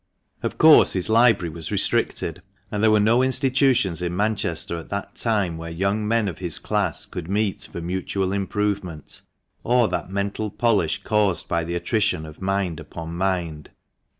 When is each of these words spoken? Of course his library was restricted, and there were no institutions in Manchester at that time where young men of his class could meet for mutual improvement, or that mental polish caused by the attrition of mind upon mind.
Of 0.41 0.57
course 0.57 0.93
his 0.93 1.09
library 1.09 1.51
was 1.51 1.69
restricted, 1.71 2.41
and 2.71 2.81
there 2.81 2.89
were 2.89 2.99
no 2.99 3.21
institutions 3.21 4.01
in 4.01 4.15
Manchester 4.15 4.75
at 4.77 4.89
that 4.89 5.13
time 5.13 5.57
where 5.57 5.69
young 5.69 6.07
men 6.07 6.27
of 6.27 6.39
his 6.39 6.57
class 6.57 7.05
could 7.05 7.29
meet 7.29 7.69
for 7.71 7.81
mutual 7.81 8.33
improvement, 8.33 9.21
or 9.63 9.87
that 9.89 10.09
mental 10.09 10.49
polish 10.49 11.03
caused 11.03 11.47
by 11.47 11.63
the 11.63 11.75
attrition 11.75 12.25
of 12.25 12.41
mind 12.41 12.79
upon 12.79 13.15
mind. 13.15 13.69